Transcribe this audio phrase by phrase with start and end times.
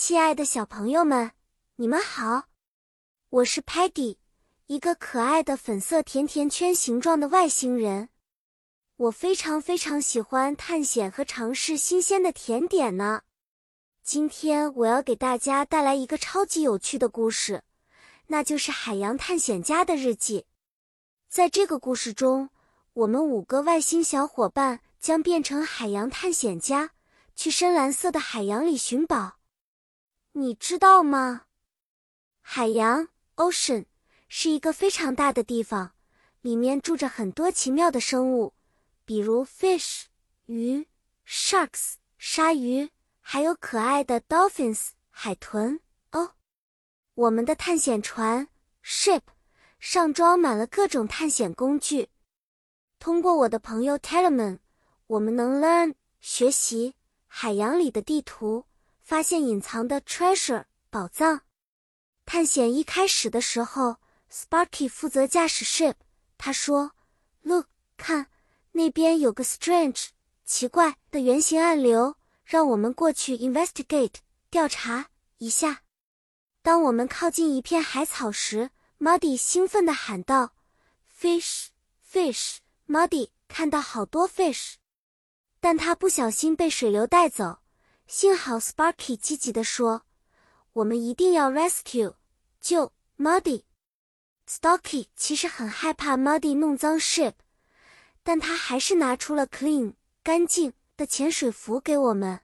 [0.00, 1.32] 亲爱的小朋友们，
[1.74, 2.44] 你们好！
[3.30, 4.18] 我是 Patty，
[4.66, 8.08] 一个可爱的粉色甜甜圈形状的外星人。
[8.96, 13.22] 我非常非常喜欢探险和尝试新鲜的甜点呢。
[14.04, 17.64] 今天我要给大家带来一个超级有趣的故事，
[18.28, 20.46] 那就是海洋探险家的日记。
[21.28, 22.50] 在这个故事中，
[22.92, 26.92] 我们五个外星小伙伴将变成海洋探险家，
[27.34, 29.37] 去深蓝色的海洋里寻宝。
[30.38, 31.46] 你知道吗？
[32.42, 33.86] 海洋 （ocean）
[34.28, 35.94] 是一个非常大的地方，
[36.42, 38.54] 里面住着很多奇妙的生物，
[39.04, 40.04] 比如 fish
[40.46, 40.86] 鱼、
[41.26, 42.88] sharks 鲨鱼，
[43.18, 45.80] 还有可爱的 dolphins 海豚。
[46.12, 46.34] 哦，
[47.14, 48.46] 我们的探险船
[48.84, 49.22] ship
[49.80, 52.10] 上装满了各种探险工具。
[53.00, 54.60] 通过我的朋友 Telemann，
[55.08, 56.94] 我们能 learn 学习
[57.26, 58.66] 海洋里的地图。
[59.08, 61.40] 发现隐藏的 treasure 宝藏。
[62.26, 63.96] 探险一开始的时候
[64.30, 65.94] ，Sparky 负责驾驶 ship。
[66.36, 66.92] 他说
[67.40, 68.26] ：“Look，看，
[68.72, 70.08] 那边有个 strange
[70.44, 74.16] 奇怪的圆形暗流，让我们过去 investigate
[74.50, 75.84] 调查一下。”
[76.60, 80.52] 当我们靠近一片海草时，Muddy 兴奋地喊道
[81.18, 84.74] ：“Fish，fish！”Muddy 看到好多 fish，
[85.60, 87.60] 但他不小心被水流带走。
[88.08, 90.06] 幸好 Sparky 积极地说
[90.72, 92.14] ：“我们一定要 rescue
[92.58, 93.64] 救 Muddy。”
[94.48, 97.34] Stocky 其实很害怕 Muddy 弄脏 ship，
[98.22, 99.92] 但他还是拿出了 clean
[100.22, 102.40] 干净的潜水服给我们。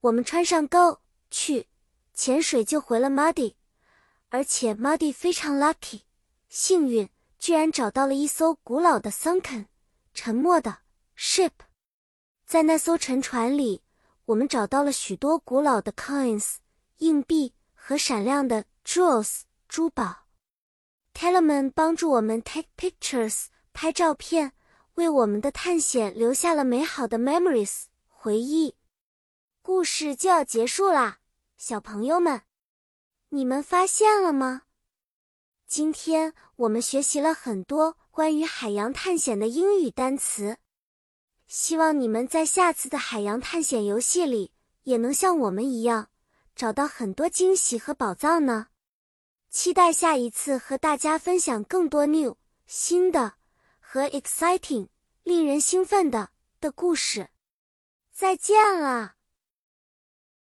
[0.00, 1.00] 我们穿上 Go
[1.30, 1.68] 去
[2.14, 3.56] 潜水救回了 Muddy，
[4.30, 6.04] 而且 Muddy 非常 lucky
[6.48, 9.66] 幸运，居然找到了一艘古老的 sunken
[10.14, 10.78] 沉没的
[11.18, 11.52] ship。
[12.46, 13.82] 在那艘沉船里。
[14.30, 16.56] 我们找到了许多古老的 coins
[16.98, 20.28] 硬币和闪亮的 jewels 珠宝。
[21.12, 24.52] Telemann 帮助我们 take pictures 拍照片，
[24.94, 28.76] 为我们的探险留下了美好的 memories 回忆。
[29.62, 31.18] 故事就要结束啦，
[31.56, 32.42] 小朋友们，
[33.30, 34.62] 你们发现了吗？
[35.66, 40.58] 今天我们学习了很多关于海洋探险的英语单词。
[41.50, 44.52] 希望你们在下次的海洋探险游戏里
[44.84, 46.08] 也能像我们一样
[46.54, 48.68] 找到很多惊喜和宝藏呢！
[49.50, 52.36] 期待下一次和大家分享更多 new
[52.68, 53.34] 新的
[53.80, 54.90] 和 exciting
[55.24, 56.30] 令人兴奋的
[56.60, 57.30] 的故事。
[58.12, 59.16] 再见了。